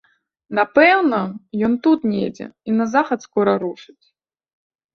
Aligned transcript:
Напэўна, 0.59 1.19
ён 1.67 1.75
тут 1.89 1.99
недзе 2.15 2.47
і 2.67 2.71
на 2.81 2.89
захад 2.97 3.19
скора 3.29 3.53
рушыць. 3.69 4.05